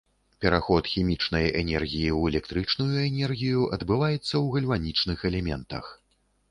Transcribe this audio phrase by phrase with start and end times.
[0.43, 5.97] Пераход хімічнай энергіі ў электрычную энергію адбываецца ў гальванічных элементах.